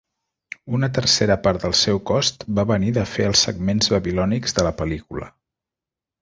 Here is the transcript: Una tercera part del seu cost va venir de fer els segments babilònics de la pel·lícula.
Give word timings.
Una 0.77 0.87
tercera 0.97 1.35
part 1.47 1.65
del 1.65 1.75
seu 1.81 2.01
cost 2.11 2.45
va 2.61 2.65
venir 2.71 2.89
de 2.97 3.03
fer 3.11 3.27
els 3.33 3.45
segments 3.49 3.93
babilònics 3.97 4.57
de 4.61 4.65
la 4.71 4.73
pel·lícula. 4.83 5.31